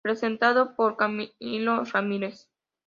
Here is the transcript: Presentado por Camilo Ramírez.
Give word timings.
Presentado 0.03 0.75
por 0.75 0.97
Camilo 0.97 1.83
Ramírez. 1.83 2.49